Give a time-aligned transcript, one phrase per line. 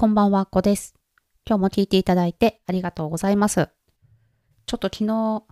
[0.00, 0.94] こんばんは、こです。
[1.44, 3.68] 今日も聞いていただいてありがとうございます。
[4.64, 5.42] ちょっと昨日、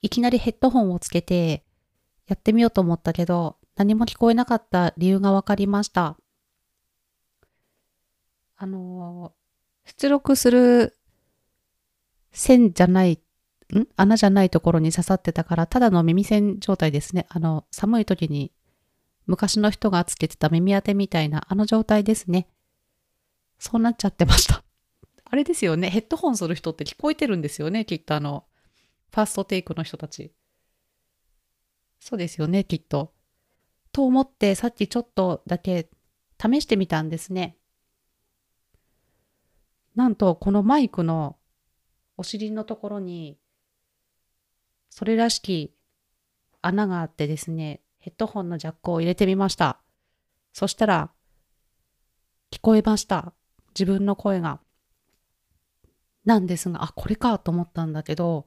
[0.00, 1.66] いきなりヘッドホンをつけて
[2.26, 6.16] やってみようと思ったけど、何も聞こえなかった理由がわかりました。
[8.56, 9.34] あの、
[9.84, 10.96] 出力する
[12.32, 13.20] 線じゃない、
[13.74, 13.86] ん？
[13.96, 17.26] 穴じゃないところに刺さってたから、ただの耳栓状態ですね。
[17.28, 18.50] あの、寒い時に
[19.26, 22.48] 昔の人がつけてた耳当てみたいなあの状態ですね。
[23.64, 24.62] そうなっちゃってました。
[25.24, 25.88] あれですよね。
[25.88, 27.86] ヘッドホンする人って聞こえてるんですよね。
[27.86, 28.44] きっとあの、
[29.10, 30.34] ファーストテイクの人たち。
[31.98, 33.14] そうですよね、きっと。
[33.90, 35.88] と思ってさっきちょっとだけ
[36.38, 37.56] 試してみたんですね。
[39.94, 41.38] なんとこのマイクの
[42.18, 43.38] お尻のところに
[44.90, 45.74] それらしき
[46.60, 49.80] 穴があってですね、ヘッドホンのジャックを入れてみました。
[50.52, 51.10] そしたら
[52.50, 53.32] 聞こえました。
[53.78, 54.60] 自分の声が。
[56.24, 58.46] なんですが、あ、これかと思ったんだけど、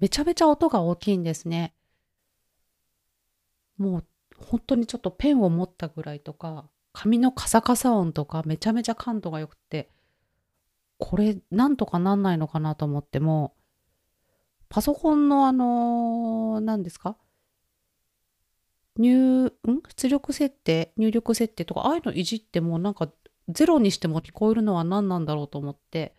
[0.00, 1.74] めちゃめちゃ音が大きいんですね。
[3.76, 4.04] もう
[4.38, 9.90] 本当にちょっとペンを持ったぐらいとか、紙のカサカサ音とかめちゃめちゃ感度が良くて、
[10.98, 13.54] これなんとかなんないのかなと思っても、
[14.68, 17.16] パソコンのあのー、何ですか？
[18.96, 19.52] 入、ん？
[19.96, 20.92] 出力設定？
[20.96, 23.08] 入力設定とか、ああいうのいじってもなんか
[23.48, 26.14] ゼロにしても聞こえるのは何なんだろうと思って、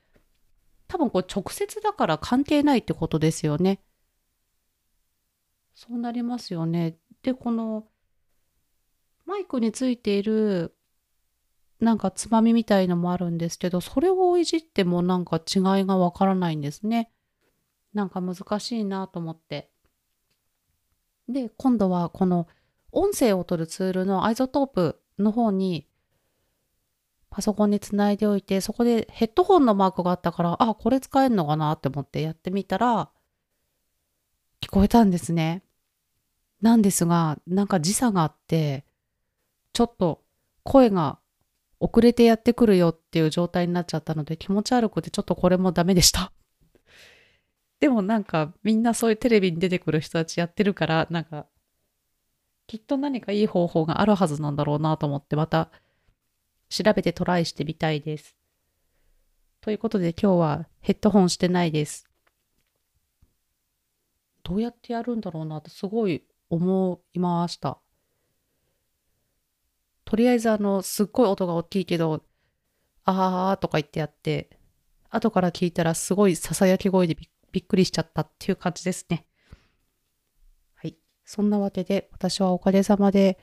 [0.88, 3.80] 多分これ直接だから関係ないってことですよね。
[5.76, 6.98] そうなりますよね。
[7.22, 7.86] で、この
[9.26, 10.76] マイクについている
[11.80, 17.12] なんかつまみみたいのもあるんですけど、それをいじってもなんか違いがわからないんですね。
[17.94, 19.72] なんか難しいなと思って。
[21.30, 22.48] で、今度はこの
[22.92, 25.88] 音声を取るツールの iZotope の方に
[27.30, 33.10] パソコンにつないでおいて、そこでヘッドホンのマークがあったから、あ、これ使えるのかなって思ってやってみたら、
[34.62, 35.64] 聞こえたんですね。
[36.62, 38.86] なんですが、なんか時差があって、
[39.74, 40.24] ちょっと
[40.64, 41.20] 声が
[41.80, 46.32] 遅れてやってくるよっていう状態になっちゃったので気持ち悪くてちょっとこれもダメでした。
[47.80, 51.48] でもなんかみんなそういうテレビに出てくる人たちやってるからなんか
[52.68, 55.72] きっと何かいい方法があるはずなんだろうなと思ってまた
[56.70, 58.36] 調べてトライしてみたいです。
[59.62, 62.08] ということで今日はヘッドホンしてないです。
[64.44, 67.80] どうやってやるんだろうなってすごい思いました。
[70.06, 72.24] とりあえずあの、すっごい音が大きいけど、
[73.06, 74.50] あーとか言ってやって、
[75.10, 77.16] 後から聞いたらすごい囁き声で
[77.52, 79.28] びっくりしちゃったっていう感じですね。
[80.74, 80.98] はい。
[81.26, 83.38] そんなわけで、私はおかげさまで、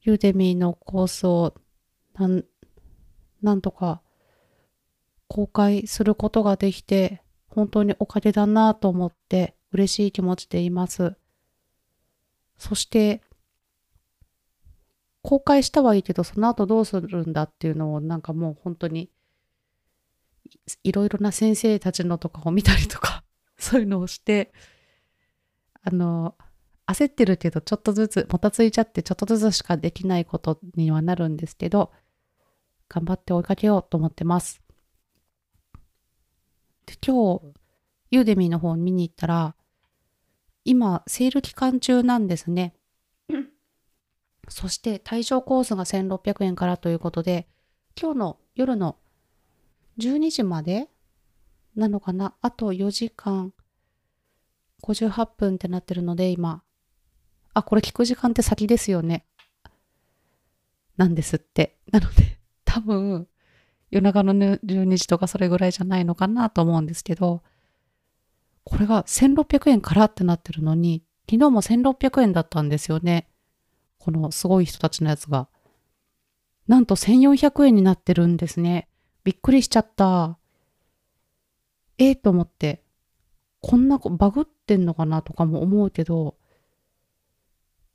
[0.00, 1.54] ユーデミーのコースを
[2.18, 2.44] なん、
[3.42, 4.02] なんとか
[5.28, 11.16] 公開することができて、本当におかげだなと思って嬉しい気持ちでいます。
[12.56, 13.22] そして、
[15.22, 19.10] 公開したはいいけど、その後どうするんだっていうのをなんかもう本当に
[20.82, 23.24] いろいろな先生たちのとかを見たりとか、
[23.58, 24.52] そういうのをして、
[25.82, 26.36] あの、
[26.86, 31.92] 焦ってるけど、ちょっとずつ、もたついちゃって、ちょっとずつしかできないことにはなるんですけど、
[32.88, 34.62] 頑張って追いかけようと思ってます。
[36.86, 37.42] で今日、
[38.10, 39.54] ユーデミーの方見に行ったら、
[40.64, 42.74] 今、セール期間中なんですね。
[44.48, 47.46] そして対象コースが1600円からということで、
[48.00, 48.96] 今日の夜の
[49.98, 50.88] 12時まで
[51.76, 52.34] なのかな？
[52.40, 53.52] あと4時間
[54.82, 56.62] 58分ってなってるので今。
[57.52, 59.26] あ、これ聞く時間って先ですよね。
[60.96, 61.76] なんですって。
[61.92, 62.37] なので、
[62.68, 63.26] 多分、
[63.90, 67.42] 夜中の12時とかそれぐらいじゃないのかなと思うんですけど、
[68.62, 73.30] これが1600円からってなってるのに、昨日も1600円だったんですよね。
[73.96, 75.48] このすごい人たちのやつが。
[76.66, 78.86] なんと1400円になってるんですね。
[79.24, 80.38] びっくりしちゃった。
[81.96, 82.84] ええー、と思って、
[83.62, 86.36] こんなバグってんのかなとかも思うけど、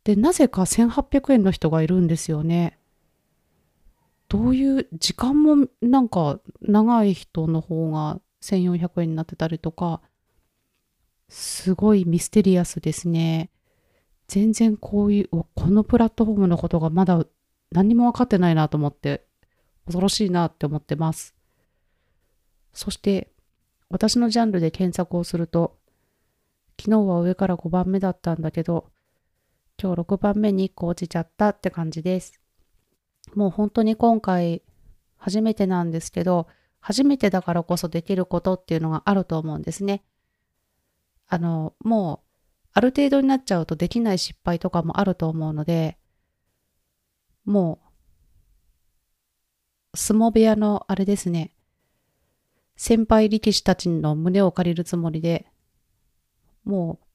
[0.04, 2.80] で、なぜか1800円の人がいるんですよね。
[4.34, 10.02] どういう時間もなんか長い人の方が1400円になってたりとか、
[11.30, 13.52] すごいミステリアスですね。
[14.28, 17.24] 全然こういう、このプラットフォームのことがまだ
[17.72, 19.24] 何も分かってないなと思って、
[19.86, 21.36] 恐ろしいなって思ってます。
[22.74, 23.32] そして、
[23.92, 25.78] 私のジャンルで検索をすると、
[26.82, 28.90] 昨日は上から5番目だったんだけど、
[29.80, 32.43] 今日6番目に1個落ちちゃったって感じです。
[33.36, 34.62] もう本当に今回
[35.18, 36.48] 初めてなんですけど、
[36.80, 40.04] 初めてだからこそできることっていうのがあると思うんですね。
[41.28, 42.28] あの、もう、
[42.74, 45.98] ある程度になっちゃうとできない失敗とかもあると思うので、
[47.46, 47.80] も
[49.94, 51.54] う、相撲部屋のあれですね、
[52.76, 55.48] 先輩力士たちの胸を借りるつもりで、
[56.64, 57.06] もう、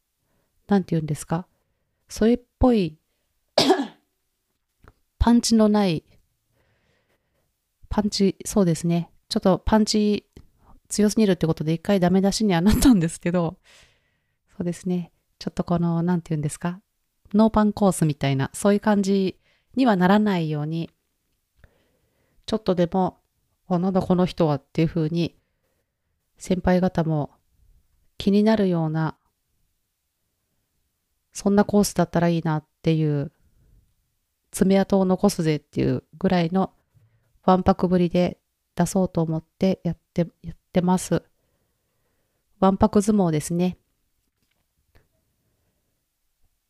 [0.68, 1.46] なんて言うんですか、
[2.08, 2.96] それっぽい
[5.18, 6.04] パンチのない
[7.98, 9.10] パンチ、そうですね。
[9.28, 10.24] ちょっとパンチ
[10.88, 13.58] 強すぎるってことで一回ダメ出しにはなったんですけど、
[14.56, 15.10] そうですね。
[15.40, 16.80] ちょっとこの、なんて言うんですか？
[17.34, 19.36] ノーパンコースみたいな、そういう感じ
[19.74, 20.90] にはならないように、
[22.46, 23.18] ちょっとでも、
[23.66, 25.34] あ、なんだこの人はっていう風に、
[26.36, 27.32] 先輩方も
[28.16, 29.16] 気になるような、
[31.32, 33.32] そんなコースだったらいいなっていう、
[34.52, 36.70] 爪痕を残すぜっていうぐらいの
[37.48, 38.36] わんぱくぶりで
[38.76, 41.22] 出そうと思ってやって、やってます。
[42.60, 43.78] わんぱく相撲ですね。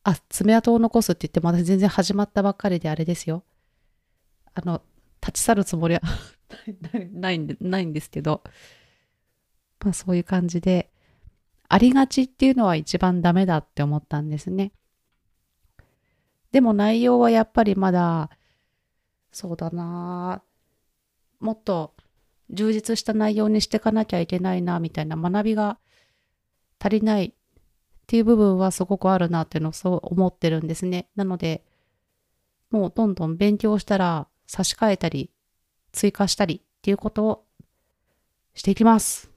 [0.05, 3.43] あ、爪痕を残すって言っても私全然始まったばっかりであれですよ。
[4.55, 4.81] あの、
[5.21, 6.01] 立ち去るつもりは
[7.11, 8.45] ないんで、ないんですけど、
[9.81, 10.93] まあそういう感じで、
[11.69, 14.71] ありがちっていうのは一番ダメだって思ったんですね。
[16.53, 18.31] でも内容はやっぱりまだ、
[19.33, 20.45] そうだな
[21.41, 21.95] もっと
[22.51, 25.79] 充実した内容にしていかなきゃいけないな、みたいな学びが
[26.79, 27.33] 足りないっ
[28.07, 31.09] ていう部分はすごくあるなっていうのをそう思ってるんですね。
[31.15, 31.65] なので、
[32.71, 35.31] もうどんどん勉強したら差し替えたり、
[35.93, 37.45] 追加したりっていうことを
[38.55, 39.31] していきます。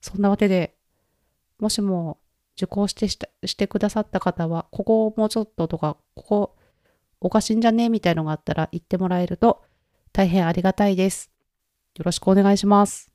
[0.00, 0.76] そんなわけで、
[1.58, 2.18] もしも
[2.56, 6.56] 受講してしてくださった方は、ここをもうちょっととか、ここ
[7.24, 7.88] おかしいんじゃね？
[7.88, 9.62] みたいのがあったら言ってもらえると
[10.12, 11.30] 大変ありがたいです。
[11.96, 13.12] よろしくお願いします。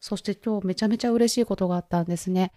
[0.00, 2.52] そして今日めちゃめちゃ嬉しいことがあったんですね。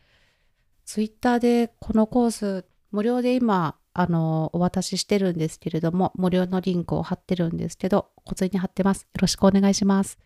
[0.86, 9.04] ツイッターでこのコース無料で今あのお渡ししてるんですけれども無料のリンクを貼ってるんですけど小銭に貼ってます。
[9.04, 10.20] よろしくお願いします。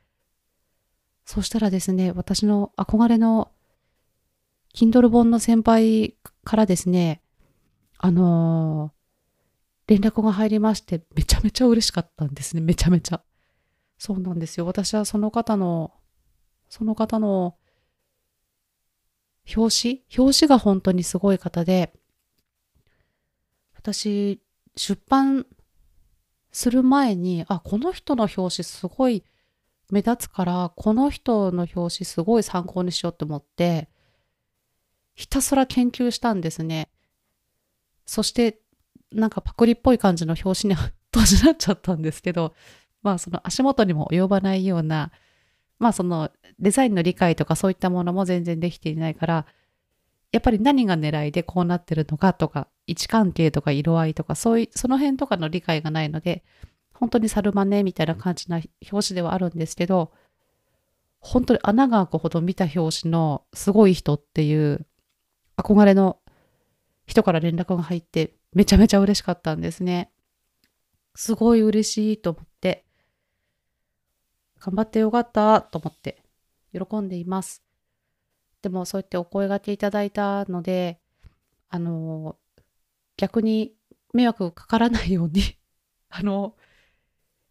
[1.26, 3.52] そしたらですね、私の憧れの
[4.76, 7.22] Kindle 本の先輩からですね、
[8.00, 9.03] あのー
[9.88, 12.62] 連絡が入りまして、めちゃめちゃ嬉しかったんですね。
[12.62, 13.24] めちゃめちゃ。
[13.98, 14.66] そうなんですよ。
[14.66, 15.94] 私はその方の、
[16.70, 17.58] その方の
[19.56, 21.94] 表紙表紙が本当にすごい方で、
[23.76, 24.42] 私、
[24.78, 25.46] 出版
[26.52, 29.24] する前に、あ、この人の表紙すごい
[29.92, 33.90] 目立つから、この人の表紙すごい参考にしようと思って、
[35.14, 36.90] ひたすら研究したんですね。
[38.06, 38.63] そして
[39.14, 40.80] なんかパクリっぽい感じの表紙に
[41.14, 42.54] 閉じなっちゃったんですけど、
[43.02, 45.12] まあその足元にも及ばないような、
[45.80, 49.46] まあそのデザインの理解とかそういったものも全然できていないから、
[50.32, 56.44] やっぱり何が狙いでこうなってるのかとか、位置関係とか色合いとか、そういう、その辺とかの理解がないので、
[56.94, 58.62] 本当にサルマネみたいな感じな
[58.92, 60.12] 表紙ではあるんですけど、
[61.20, 64.86] 本当に穴が開くほど見た表紙のすごい人っていう
[65.56, 66.18] 憧れの
[67.06, 70.12] 人から連絡が入ってめちゃめちゃ嬉しかったんですね。
[71.16, 72.86] すごい嬉しいと思って、
[74.60, 76.24] 頑張ってよかったと思って
[76.72, 77.64] 喜んでいます。
[78.62, 81.00] でもそうやってお声がけいただいたので、
[81.70, 82.38] あの、
[83.18, 83.76] 逆に
[84.14, 85.42] 迷惑かからないように
[86.10, 86.56] あの、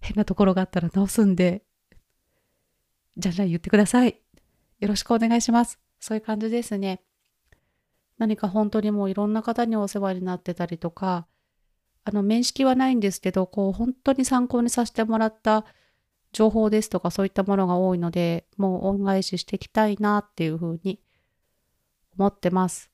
[0.01, 1.65] 変なところがあったら直すんで、
[3.17, 4.21] じゃんじゃん言ってください。
[4.81, 5.79] よろしくお願いします。
[6.01, 7.03] そういう感じですね。
[8.23, 11.27] 何か本当にもういろんな方にお世話になってたりとか、
[12.05, 15.65] あの、面識はないんですけど、こう、本当に参考にさせてもらった
[16.31, 21.01] 情報ですとかそういったものが多いので、もう恩返ししていきたいなっていうふうに
[22.17, 22.93] 思ってます。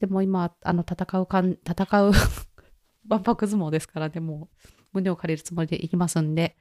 [0.00, 2.12] でも今、あの、戦うかん、戦う
[3.06, 6.56] 万博相撲ですからね、もう胸を借りるつもりでいきますんで、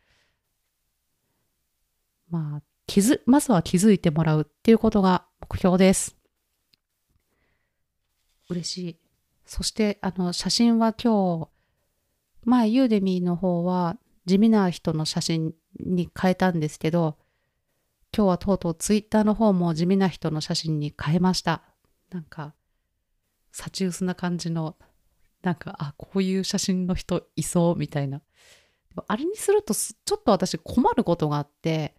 [2.30, 6.21] まあ、気づ、まずは気づいてもらうっていうことが目標です。
[8.52, 8.98] 嬉しい。
[9.46, 11.50] そして、あの、写真は今日、
[12.44, 17.18] 前、ユーデミーの方は地味な人の写真に変えたんですけど、
[18.16, 21.62] 今日はとうとうツイッターの方も地味な人の写真に変えました。
[22.12, 22.54] なんか、
[23.52, 24.76] サチウスな感じの、
[25.44, 28.22] なんか、あ、こういう写真の人いそうみたいな。
[29.08, 31.96] あれにすると、ちょっと私困ることがあって、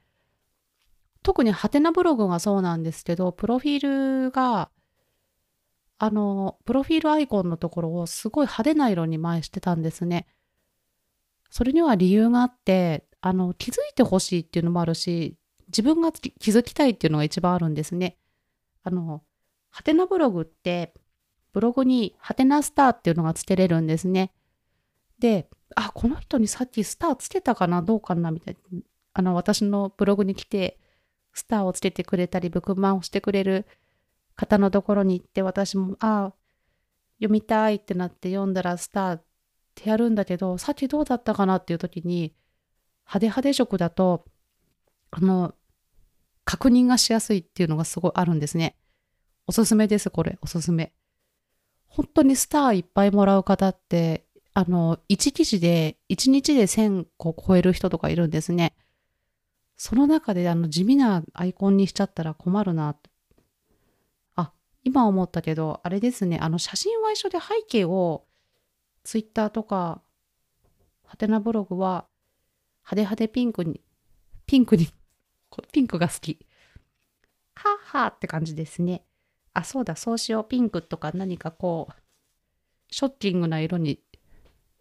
[1.22, 4.70] 特にハテナブログがそうなんですけど、プロフィールが
[6.04, 10.26] あの、プロフィールアイコンのところをすごい派手な色に前してたんですね。
[11.48, 15.36] それには理由があって、あの、気づいてほしいっていうのもあるし、
[15.68, 18.16] 自分が気づきたいっていうのが一番あるんですね。
[18.82, 19.22] あの、
[19.70, 20.92] ハテナブログって、
[21.52, 24.32] ブログにハテナスターっていうのがつけれるんですね。
[25.20, 28.80] で、あ、この人にさっきスターつけたかなどうかなみたいな。
[29.12, 30.80] あの、私のブログに来て、
[31.32, 33.68] スターをつけてくれたり、ブクマンをしてくれる
[34.42, 36.32] 方のところに行って、私も、あ、
[37.18, 39.24] 読みたいってなって読んだらスターっ
[39.76, 41.56] てやるんだけど、さっきどうだったかな？
[41.56, 42.34] っていう時に、
[43.02, 44.24] 派手派手色だと、
[45.12, 45.54] あの、
[46.44, 48.76] 確認がしやすいっていうのがすごいあるんですね。
[49.46, 50.92] おすすめです、これ、おすすめ。
[51.86, 58.74] 本当にスターいっぱいもらう方って、あの、1記事で、1日で1000個超える人とかいるんですね。
[59.76, 62.96] その中で、あの、地味なアイコンにしちゃったら困るな。
[64.84, 68.26] 今思ったけど、あれですね、あの、写真は一緒で背景を、
[69.04, 70.02] ツイッターとか、
[71.04, 72.06] ハテナブログは、
[72.84, 73.80] 派手派手ピンクに、
[74.46, 74.88] ピンクに、
[75.72, 76.46] ピンクが好き。
[77.54, 79.04] はっはって感じですね。
[79.54, 80.48] あ、そうだ、そうしよう。
[80.48, 81.94] ピンクとか何かこう、
[82.90, 84.00] ショッキングな色に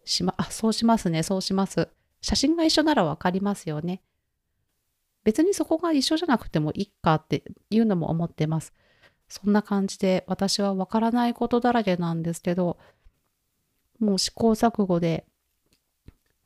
[0.04, 1.88] しま、あ、そうしますね、そうします。
[2.20, 4.02] 写真が一緒ならわかりますよね。
[5.24, 8.72] 別にそこが一緒じゃなくてもいいかっていうのも思ってます。
[9.32, 12.76] そんな感じで私はわからないことだらけなんですけど、
[13.98, 15.24] もう試行錯誤で、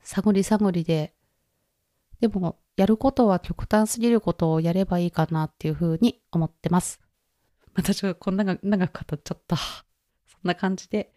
[0.03, 1.13] 探り探りで、
[2.21, 7.01] でもやることは極端すぎることをやればいいかなっていうふうに思ってます。
[7.73, 9.57] 私はこんなが長く語っちゃった。
[9.57, 11.11] そんな感じで、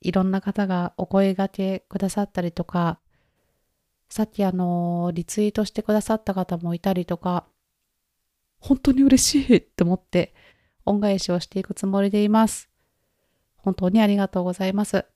[0.00, 2.98] いろんな方がお声がけくださったりとか、
[4.08, 7.44] さっきあの、リツイートしてくださった方もいたりとか、
[8.60, 10.34] 本当に嬉しいって思って
[10.84, 12.68] 恩返しをしていくつもりでいます。
[13.56, 15.06] 本当にありがとうございます。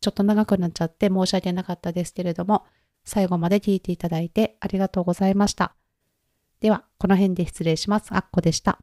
[0.00, 2.64] ちょっと長くなっちゃって申し訳なかったですけれども、
[3.04, 5.74] 最後まで聞いていただいてありがとうございました。
[6.60, 8.08] では、この辺で失礼します。
[8.10, 8.80] あっこでした。